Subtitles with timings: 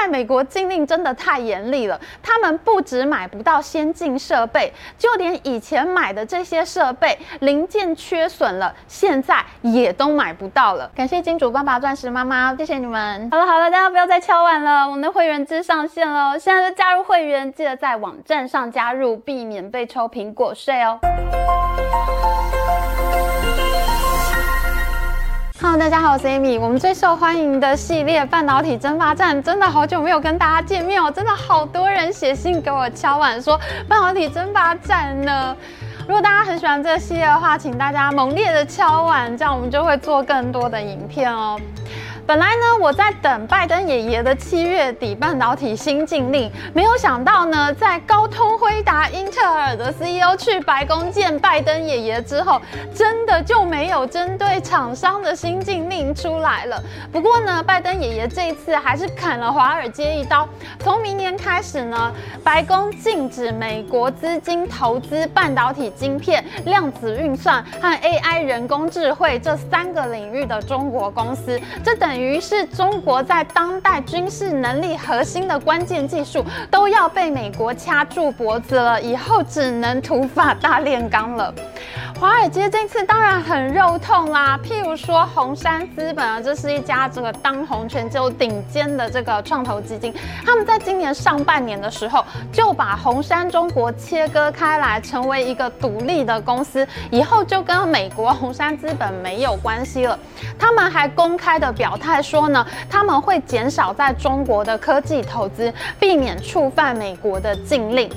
[0.00, 10.88] 在美国禁令真的太严厉了，他们不止买不到先进设备，就连以前买的这些设备零件缺损了，现在也都买不到了。
[10.94, 13.28] 感谢金主爸爸、钻石妈妈，谢谢你们。
[13.32, 21.00] 好了好了，大家不要再敲碗了，我们的会员制上线了，现在就加入会员，记得在网站上加入，避免被抽苹果税哦。
[25.60, 26.56] 哈喽大家好，我是 Amy。
[26.56, 35.56] 我们最受欢迎的系列半导体争霸战，真的好久没有跟大家见面哦，真的好多人写信给我敲碗说半导体争霸战呢。
[36.06, 41.60] 如果大家很喜欢这个系列的话，请大家猛烈的敲碗，这样我们就会做更多的影片哦。
[42.28, 52.60] 本来呢，我在等拜登爷爷的七月底半导体新禁令，没有想到呢，在高通、辉达、英特尔的 CEO 去白宫见拜登爷爷之后，
[52.94, 56.78] 真的就没有针对厂商的新禁令出来了。
[57.10, 60.46] 不过呢，拜登爷爷这一次还是砍了华尔街一刀，
[60.80, 62.12] 从明年开始呢，
[62.44, 72.38] 白宫禁止美国资金投资半导体晶片、量子运算和 AI 人工智慧这三个领域的中国公司，这等于。
[72.40, 81.52] 是，中国在当代军事能力核心的关键技术都要被美国掐住脖子了，以后只能土法大炼钢了。
[82.20, 90.12] 华尔街这次当然很肉痛啦，譬如说红杉资本啊，这是一家这个当红全球顶尖的这个创投基金，
[90.44, 100.18] 他们在今年上半年的时候就把红杉中国切割开来，成为一个独立的公司，以后就跟美国红杉资本没有关系了。
[100.58, 108.10] 他们还公开的表态说呢，他们会减少在中国的科技投资，避免触犯美国的禁令。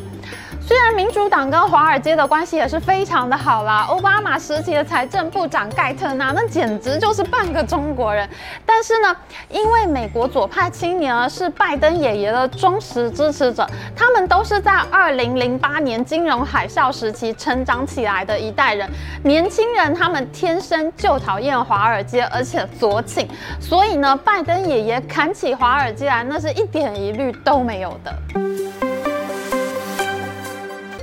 [0.63, 8.27] 虽然民主党跟华尔街的关系也是非常的好啦，奥巴马时期的财政部长盖特纳那简直就是半个中国人。
[8.65, 9.13] 但是呢，
[9.49, 18.89] 因为美国左派青年啊是拜登爷爷的忠实支持者，他们都是在二零零八年金融海啸时期成长起来的一代人，
[19.23, 23.27] 年轻人他们天生就讨厌华尔街，而且左倾，
[23.59, 28.90] 所以呢，拜登爷爷砍起华尔街来那是一点疑虑都没有的。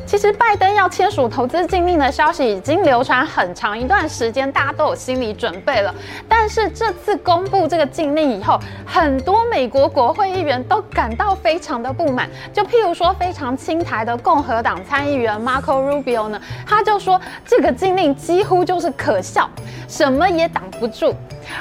[0.08, 5.94] 其实拜登要签署投资禁令的消息已经流传很长一段时间，大家都有心理准备了。
[6.26, 12.26] 但是这次公布这个禁令以后，很多美国国会议员都感到非常的不满。
[12.54, 19.46] 就譬如说非常亲台的共和党参议员 Marco Rubio 呢，他就说这个禁令几乎就是可笑，
[19.86, 21.14] 什么也挡不住。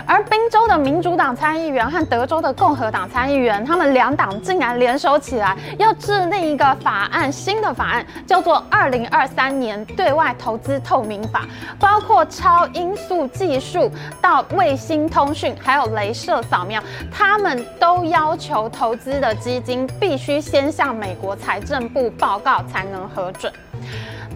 [0.05, 11.41] 而宾州的民主党参议员和德州的共和党参议员，他们两党竟然联手起来，要制定一个法案，新的法案叫做《二零二三年对外投资透明法》，
[11.79, 16.81] 包括超音速技术到卫星通讯，还有镭射扫描，
[17.11, 23.51] 他们都要求投资的基金必须先向美国财政部报告才能核准。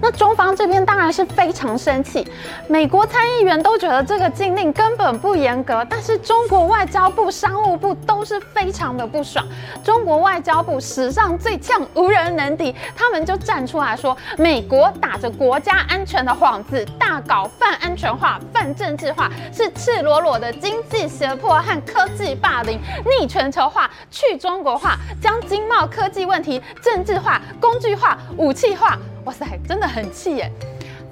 [0.02, 2.28] 那中方这边当然是非常生气，
[2.68, 9.46] 美国参议员都觉得这个禁令根本不严格，但是中国外交部、商务部都是非常的不爽。
[9.84, 22.80] 中国外交部史上最呛，无人能敌，他们就站出来说，美国打着国家安全的幌子，大搞泛安全化、泛政治化，是赤裸裸的经济胁迫和科技霸凌，
[23.20, 28.98] 逆全球化、去中国化，将经贸科技问题政治化、工具化、武器化。
[29.26, 30.52] 哇塞，真的很气耶！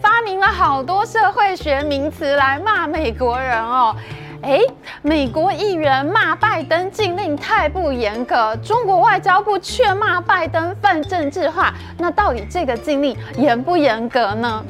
[0.02, 3.96] 发明了好多社会学名词来骂美国人哦。
[4.42, 4.62] 诶，
[5.02, 11.74] 美国议员骂拜登禁令太不严格，中国外交部却骂拜登犯政治化。
[11.98, 14.64] 那到底这个禁令严不严格呢？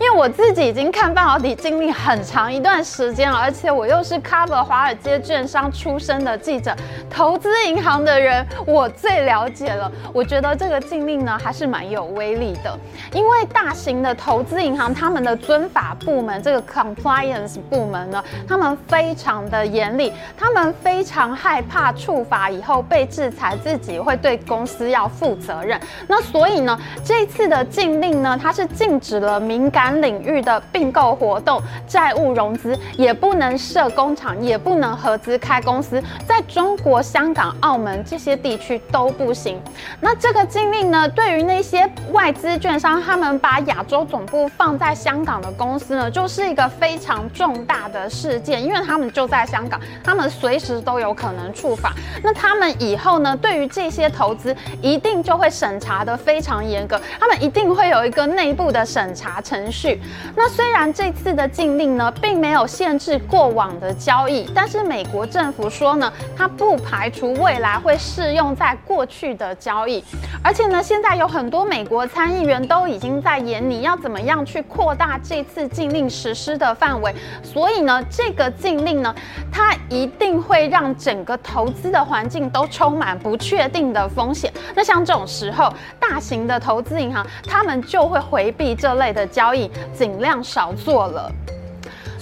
[0.00, 6.74] 因为我自己已经看半导体经历很长一段时间了，而且我又是 cover 华尔街券商出身的记者，
[7.10, 9.92] 投资银行的人我最了解了。
[10.14, 12.74] 我觉得这个禁令呢还是蛮有威力的，
[13.12, 25.78] 因为大型的投资银行他们的遵法部门这个 compliance 部门呢，他们非常的严厉，他们非常害怕触法以后被制裁，自己会对公司要负责任。
[26.08, 29.89] 那所以呢，这次的禁令呢，它是禁止了敏感。
[30.00, 39.60] 领域的并购活动、债务融资也不能设工厂，也不能合资开公司，在中国香港、澳门这些地区都不行。
[40.00, 51.92] 那这个禁令呢，对于那些外资券商，他们把亚洲总部放在香港的公司呢，就是一个非常重大的事件，因为他们就在香港，他们随时都有可能触法。
[52.22, 59.79] 那他们以后呢，对于这些投资，一定就会审查的非常严格，他们一定会有一个内部的审查程序。
[59.80, 60.00] 续。
[60.36, 70.04] 那虽然这次的禁令呢，并没有限制过往的交易，但是美国政府说呢，它不排除未来会适用在过去的交易。
[70.42, 77.14] 而且呢，现在有很多美国参议员都已经在研拟要怎么样去扩大这次禁令实施的范围。
[77.42, 79.14] 所以呢，这个禁令呢，
[79.50, 84.52] 它一定会让整个投资的环境都充满不确定的风险。
[84.74, 91.32] 那像这种时候，大型的投资银行他们就会回避这类的交易，尽量少做了。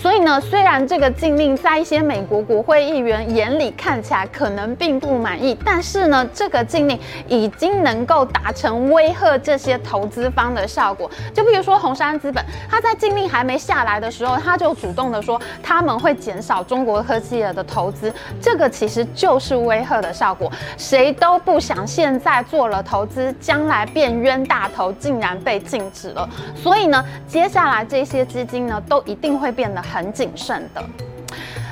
[0.01, 6.97] 所以呢，虽然这个禁令在一些美国国会议员眼里看起来可能并不满意，但是呢，这个禁令
[7.27, 11.11] 已经能够达成威吓这些投资方的效果。
[11.35, 20.49] 就比如说红杉资本，他在禁令还没下来的时候，他就主动的说他们会减少中国科技业的投资，这个其实就是威吓的效果。
[20.77, 26.29] 谁都不想现在做了投资，将来变冤大头，竟然被禁止了。
[26.55, 29.83] 所以呢，接下来这些基金呢，都一定会变得。
[29.93, 31.08] 很谨慎的。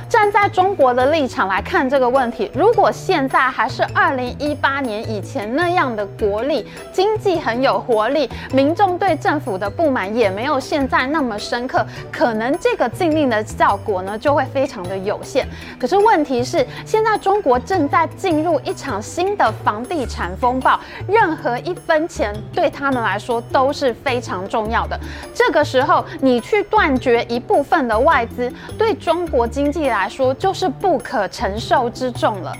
[0.08, 15.47] 站在中国的立场来看这个问题，如果现在还是二零一八年以前那样的国力，经济很有活力，民众对政府的不满也没有现在那么深刻，可能这个禁令的效果呢就会非常的有限。
[15.79, 24.99] 可是问题是，现在中国正在进入一场新的房地产风暴，任何一分钱对他们来说都是非常重要的。
[25.35, 32.52] 这个时候，你去断绝一部分的外资，对中国经济来来说就是不可承受之重了。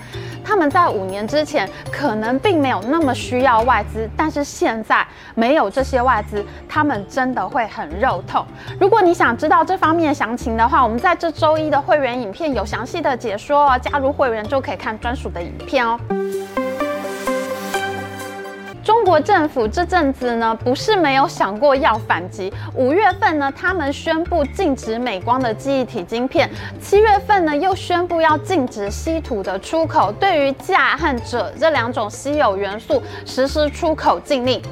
[0.45, 5.05] 他们在五年之前可能并没有那么需要外资，但是现在
[5.35, 8.47] 没有这些外资，他们真的会很肉痛。
[8.81, 15.99] 如果你想知道这方面详情的话，我们在这周一的会员影片有详细的解说哦，加入会员就可以看专属的影片哦。
[18.87, 22.53] 中国政府这阵子呢，不是没有想过要反击。
[22.77, 26.49] 五月份呢，他们宣布禁止美光的记忆体晶片；
[26.81, 34.63] 七月份呢，又宣布要禁止稀土的出口，对于镓和锗这两种稀有元素实施出口禁令。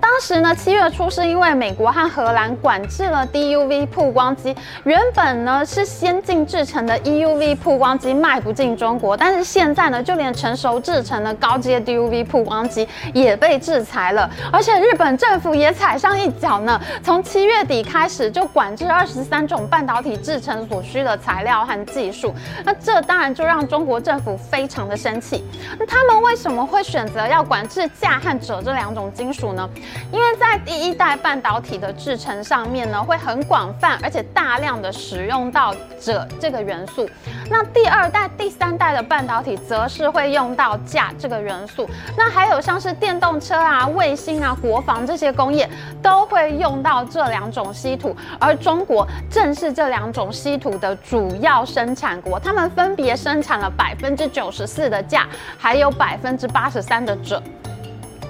[0.00, 4.54] 当时呢，七月初是因为美国和荷兰管制了 DUV 曝光机，
[4.84, 25.44] 原本呢是先进制程的 EUV 曝光机卖不进中国，但是现在呢，就连成熟制程的高阶 DUV 曝光机也被制裁了，而且日本政府也踩上一脚呢，从七月底开始就管制二十三种半导体制程所需的材料和技术，那这当然就让中国政府非常的生气。
[25.78, 29.68] 那他们为什么会选择要管制镓和鍺这两种金属呢？
[30.12, 37.08] 因为在第一代半导体的制程上面呢，会很广泛而且大量的使用到鍺这个元素。
[37.48, 41.88] 那第二代、第三代的半导体则是会用到镓这个元素。
[42.16, 45.68] 那还有像是电动车啊、卫星啊、国防这些工业
[46.02, 55.26] 都会用到这两种稀土，而中国正是这两种稀土的主要生产国，他们分别生产了百分之九十四的镓，
[55.58, 57.40] 还有百分之八十三的鍺。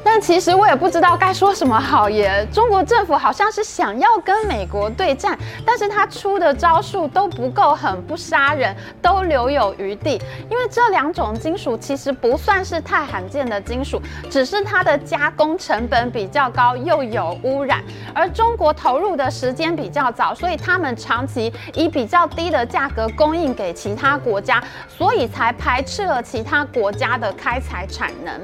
[0.02, 2.46] 但其实我也不知道该说什么好耶。
[2.52, 10.20] 中国政府好像是想要跟美国对战，但是他出的招数都不够狠，不杀人，都留有余地。
[10.50, 14.00] 因为这两种金属其实不算是太罕见的金属，
[14.30, 17.82] 只是它的加工成本比较高，又有污染。
[18.14, 28.40] 而中国投入的时间比较早，所以他们长期以比较低的价格供应给其他国家，所以才排斥了其他国家的开采产能。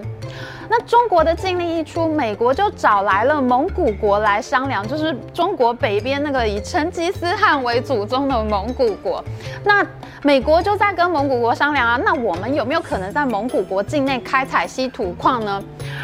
[0.69, 9.23] 那中国的禁令一出，美国就找来了蒙古国来商量，就是中国北边那个以成吉思汗为祖宗的蒙古国。
[9.65, 9.87] 那
[10.23, 15.63] 美国就在跟蒙古国商量啊，那我们有没有可能在蒙古国境内开采稀土矿呢？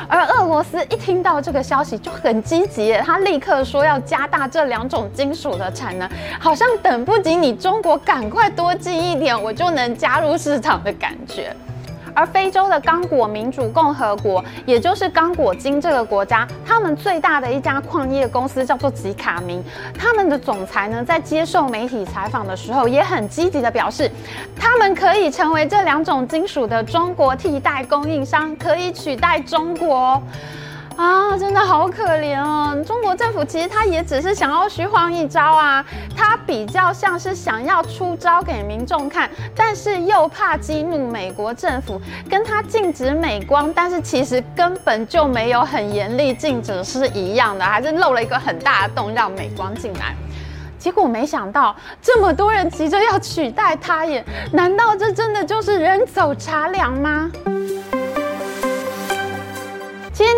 [0.09, 6.09] 而俄罗斯一听到这个消息就很积极，他立刻说要加大这两种金属的产能，
[6.39, 11.55] 好像等不及你中国赶快多进一点，我就能加入市场的感觉。
[12.15, 19.63] 而非洲的刚果民主共和国，也就是刚果金这个国家，他们最大的一家矿业公司叫做吉卡明，
[19.99, 24.11] 他们的总裁呢，在接受媒体采访的时候，也很积极的表示，
[24.59, 30.23] 他们可以成为这两种金属的中国替代供应商，可以取代中国。
[30.97, 32.77] 啊，真的好可怜哦！
[32.87, 35.85] 中国政府其实他也只是想要虚晃一招啊，
[36.17, 50.15] 他比较像是想要出招给民众看，但是又怕激怒美国政府，跟他禁止美光，但是其实根本就没有很严厉禁止是一样的，还是漏了一个很大的洞让美光进来。
[50.79, 57.31] 结果没想到这么多人急着要取代他耶，难道这真的就是人走茶凉吗？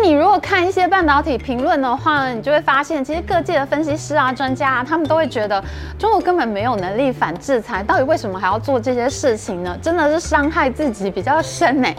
[0.05, 5.63] 你如果看一些半导体评论的话，你就会发现，其实各界的分析师啊、专家啊，他们都会觉得
[5.97, 9.75] 中国根本没有能力反制裁，到底为什么还要做这些事情呢？
[9.81, 11.89] 真的是伤害自己比较深呢。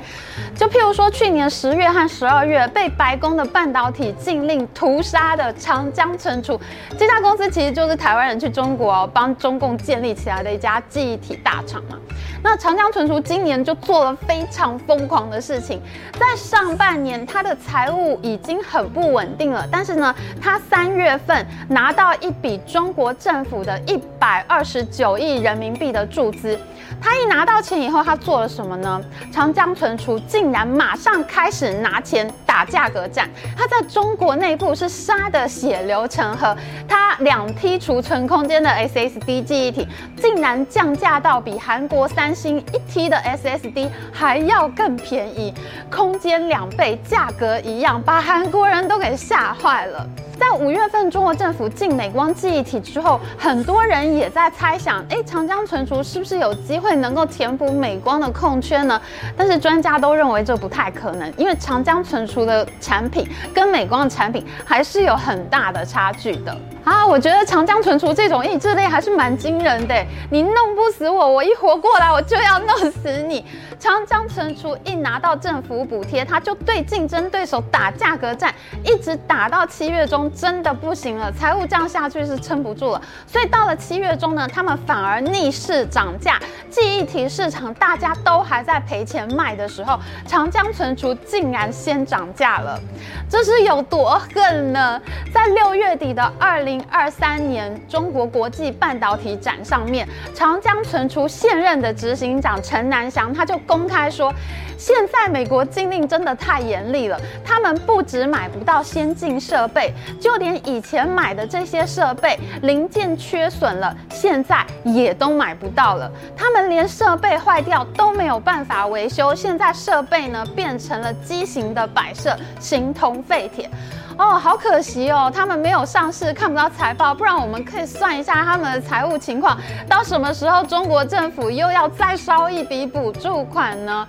[0.55, 6.61] 就譬如说，去年十月和十二月被白宫的半导体禁令屠杀的长江存储，
[6.97, 11.99] 这家公司其实就是台湾人去中国哦，帮中共建立起来的一家记忆体大厂嘛。
[12.43, 26.57] 那长江存储今年就做了非常疯狂的事情，在上半年它的财务已经很不稳定了，但是呢，他三月份拿到一笔中国政府的一百二十九亿人民币的注资。
[27.01, 29.03] 他一拿到钱以后，他做了什么呢？
[29.33, 33.29] 长江存储竟然马上开始拿钱打价格战。
[33.55, 36.57] 它在中国内部是杀的血流成河，
[36.89, 39.87] 它两 T 储存空间的 SSD 记忆体
[40.17, 45.53] 竟然降价到比韩国三星一 T 的 SSD 还要更便宜，
[45.91, 50.07] 空间两倍，价格一样，把韩国人都给吓坏了。
[50.49, 59.01] 在五月份，中国政府进美光记忆体之后，很多人也在猜想，哎，长江存储是不是有机会能够填补美光的空缺呢？
[59.37, 66.57] 但是专家都认为这不太可能，因为长江存储的产品跟美光的产品还是有很大的差距的。
[66.87, 70.07] 啊，我觉得长江存储这种意志力还是蛮惊人的。
[70.31, 73.45] 你弄不死我，我一活过来我就要弄死你。
[73.77, 83.03] 长江存储一拿到政府补贴，他就对竞争对手打价格战，一直打到七月中，真的不行了，财务这样下去是撑不住了。
[83.27, 86.39] 所以到了七月中呢，他们反而逆势涨价。
[86.71, 92.81] 记忆体市场大家都还在赔钱卖的时候，长江存储竟然先涨价了，
[93.29, 95.01] 这是有多狠呢？
[95.35, 96.76] 在六月底的二零。
[96.91, 104.33] 二三年中国国际半导体展上面，长江存储现任的执行长陈南祥他就公开说，
[104.79, 116.11] 现在美国禁令真的太严厉了，他们不止买不到先进设备，就连以前买的这些设备零件缺损了，现在也都买不到了。
[116.37, 123.71] 他们连设备坏掉都没有办法维修，现在设备呢变成了畸形的摆设，形同废铁。
[124.19, 129.59] 哦，好可惜哦，他们没有上市，看不到财报，不然我们可以算一下他们的财务情况，
[129.89, 134.09] 到什么时候中国政府又要再烧一笔补助款呢？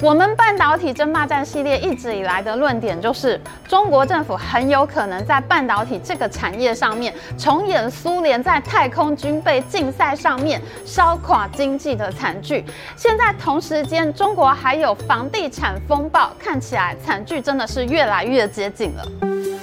[0.00, 12.64] 我们半导体争霸战系列一直以来的论点就是，中国政府很有可能在半导体这个产业上面重演苏联在太空军备竞赛上面烧垮经济的惨剧。
[12.96, 19.57] 现在同时间，中国还有房地产风暴，看起来惨剧真的是越来越接近了。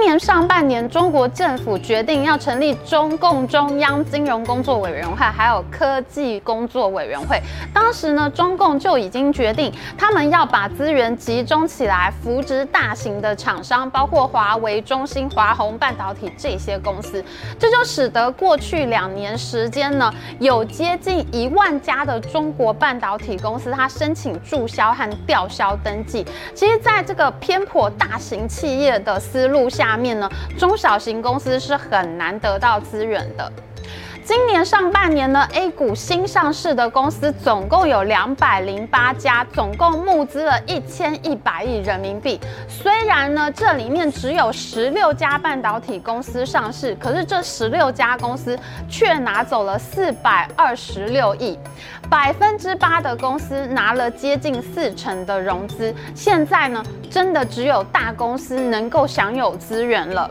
[0.00, 7.38] 今年上半年，中国政府决定要成立中共中央金融工作委员会，还有科技工作委员会。
[7.74, 17.22] 当时呢，中共就已经决定，他们要把资源集中起来，扶植大型的厂商，包括华为、中芯、华虹半导体这些公司。
[17.58, 26.24] 这就使得过去两年时间呢，有接近一万家的中国半导体公司，它申请注销和吊销登记。
[26.54, 30.28] 其实，在这个偏颇大型企业的思路下，面呢，
[30.58, 33.52] 中小型公司是很难得到资源的。
[34.30, 42.38] 今年上半年呢，A 股新上市的公司总共有两百零八家，总共募资了一千一百亿人民币。
[42.68, 48.56] 虽然呢，这里面只有十六家半导体公司上市，可是这十六家公司
[48.88, 51.58] 却拿走了四百二十六亿，
[52.08, 55.92] 百分之八的公司拿了接近四成的融资。
[56.14, 60.30] 现在呢，真的只有大公司能够享有资源了。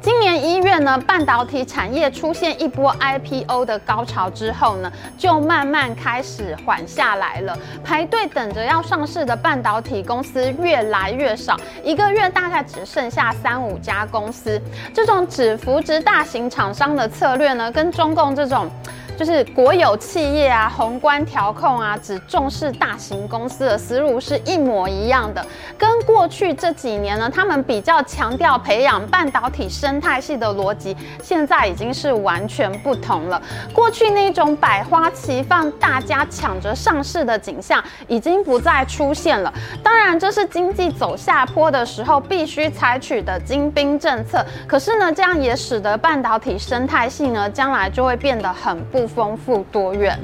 [0.00, 7.58] 今年一月呢，半导体产业出现一波 IPO 的高潮之后呢，就慢慢开始缓下来了。
[7.84, 14.60] 排队等着要上市的半导体公司越来越少，一个月大概只剩下三五家公司。
[14.94, 18.70] 这种只扶植大型厂商的策略呢，跟中共这种。
[19.16, 25.44] 就是国有企业啊，宏观调控啊，只重视大型公司的思路是一模一样的。
[25.78, 33.40] 跟过去这几年呢，他们比较强调培养半导体生态系的逻辑，现在已经是完全不同了。
[33.72, 39.52] 过去那种百花齐放、大家抢着上市的景象已经不再出现了。
[39.82, 44.44] 当然，这是经济走下坡的时候必须采取的精兵政策。
[44.66, 50.18] 可是呢，这样也使得半导体生态系呢，将来就会变得很不丰富多元。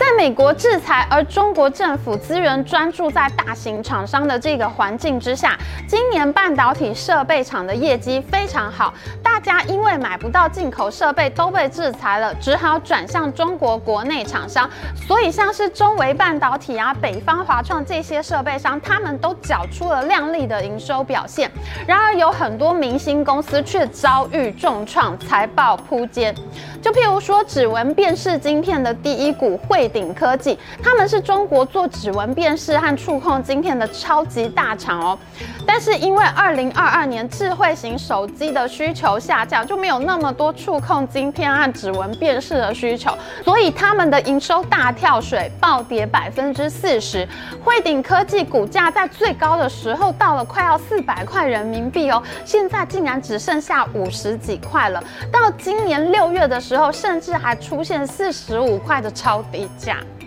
[0.00, 5.54] 在美国制裁，而中国政府资源专注在大型厂商的这个环境之下，
[5.86, 8.94] 今年半导体设备厂的业绩非常好。
[9.22, 14.66] 大家因为买不到进口设备都被制裁了，只好转向中国国内厂商。
[15.06, 21.50] 所以像是中微半导体啊、北方华创这些设备商，他们都缴出了亮丽的营收表现。
[21.86, 26.34] 然而有很多明星公司却遭遇重创，财报扑街。
[26.80, 35.18] 就譬如说，指纹辨识晶片的第一股汇鼎科技，他们是中国做指纹辨识和触控晶片的超级大厂哦。
[35.66, 43.12] 但是因为二零二二年智慧型手机的需求下降，就没有那么多触控晶片和指纹辨识的需求，
[43.44, 47.28] 所以他们的营收大跳水，暴跌百分之四十。
[47.62, 55.02] 汇鼎科技股价在最高的时候到了快要四百块人民币哦，现在竟然只剩下五十几块了。
[55.30, 60.19] 到今年六月的，时候甚至还出现四十五块的超低价。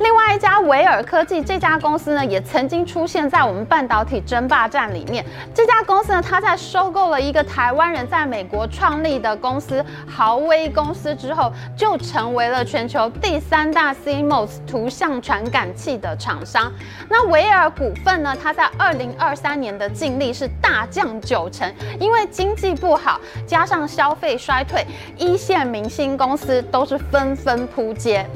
[0.00, 5.24] 另外一家维尔科技这家公司呢，也曾经出现在我们半导体争霸战里面。
[5.54, 16.72] 这家公司呢，它在收购了一个台湾人在美国创立的公司豪威公司之后，就成为了全球第三大 CMOS 图像传感器的厂商。
[17.08, 24.84] 那维尔股份呢，它在二零二三年的净利是大降九成，因为经济不好，加上消费衰退，
[25.16, 28.26] 一线明星公司都是纷纷扑街。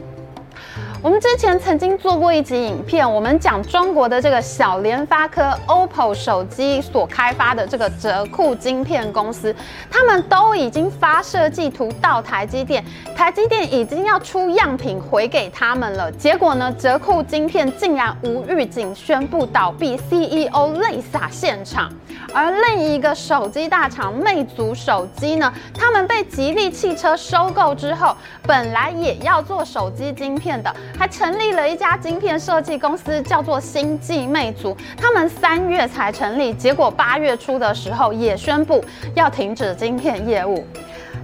[1.01, 9.55] 我们之前曾经做过一集影片，我们讲中国的这个小联发科、OPPO 手机所开发的这个折库晶片公司，
[9.89, 12.85] 他们都已经发设计图到台积电，
[13.17, 16.11] 台积电已经要出样品回给他们了。
[16.11, 21.93] 结果呢，折库晶片竟然无预警宣布倒闭，CEO 泪洒现场。
[22.35, 30.75] 而另一个手机大厂魅族手机呢，他们被吉利汽车收购之后，本来也要做手机晶片的。
[30.97, 34.77] 还成立了一家晶片设计公司，叫做星际魅族。
[34.97, 40.65] 他们三月才成立，结果八月初的时候也宣布要停止晶片业务。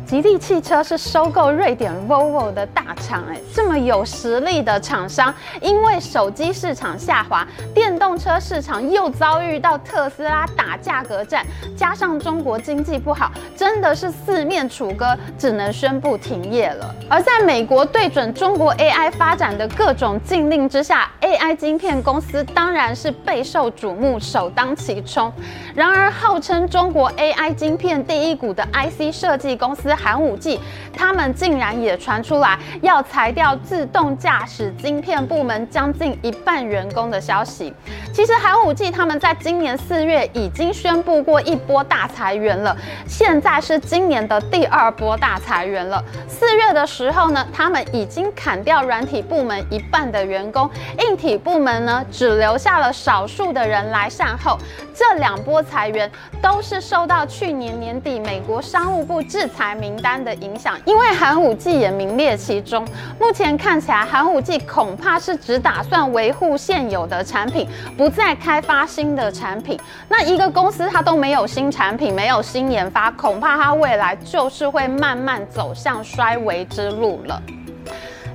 [0.07, 5.33] 吉利汽车是收购瑞典 Volvo 的大厂，哎，这么有实力的厂商，
[5.63, 11.45] 因为手机市场下滑，电动车市场又遭遇到特斯拉打价格战，
[11.75, 16.95] 加上中国经济不好，真的是四面楚歌，只能宣布停业了。
[17.09, 25.33] 而在美国对准中国 AI 发展的各种禁令之下，AI 晶片公司当然是备受瞩目，首当其冲。
[25.75, 29.94] 然而，号称中国 AI 晶片第一股的 IC 设计公司。
[29.95, 30.61] 寒武纪，
[30.93, 37.73] 他们竟然也传出来要裁掉自动驾驶晶片部门将近一半员工的消息。
[38.13, 42.77] 其实寒武纪他们在今年四月已经宣布过一波大裁员了，
[43.07, 46.03] 现在是今年的第二波大裁员了。
[46.29, 54.59] 四月的时候呢，他们已经砍掉软体部门一半的员工，硬体部门呢只留下了少数的人来善后。
[54.95, 62.87] 这两波裁员都是受到去年年底美国商务部制裁名单的影响，因为寒武纪也名列其中。
[63.21, 69.79] 目前看起来，寒武纪恐怕是只打算维护现有的产品，不再开发新的产品。
[70.09, 77.43] 那一个公司它都没有新产品，没有新研发，恐怕它未来就是会慢慢走向衰微之路了。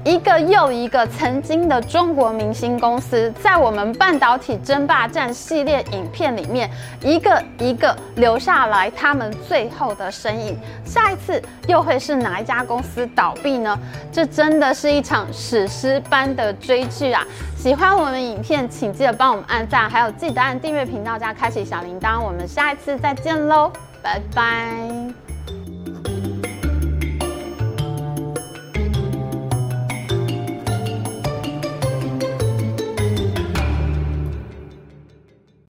[0.06, 6.70] 一个又一个曾经的中国明星公司，在我们半导体争霸战系列影片里面，
[7.02, 10.58] 一个一个留下来他们最后的身影。
[10.86, 13.78] 下一次又会是哪一家公司倒闭呢？
[14.12, 17.26] 这真的是一场史诗般的追剧啊！
[17.58, 22.20] 喜欢我们影片，请记得帮我们按赞，还有记得按订阅频道加开启小铃铛。
[22.22, 25.29] 我们下一次再见喽，拜拜。